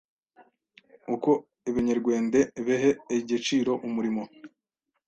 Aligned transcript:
Uko 1.15 1.31
ebenyerwende 1.69 2.39
behe 2.65 2.91
egeciro 3.17 3.71
umurimo 3.87 4.23